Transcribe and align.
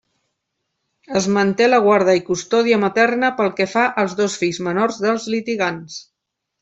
Es 1.19 1.27
manté 1.35 1.67
la 1.67 1.79
guarda 1.87 2.15
i 2.19 2.23
custòdia 2.29 2.79
materna 2.85 3.29
pel 3.43 3.53
que 3.61 3.67
fa 3.75 3.85
als 4.05 4.17
dos 4.23 4.39
fills 4.45 4.61
menors 4.69 4.99
dels 5.05 5.29
litigants. 5.35 6.01